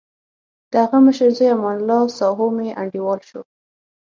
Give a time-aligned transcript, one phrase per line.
[0.73, 3.41] دهغه مشر زوی امان الله ساهو مې انډیوال شو.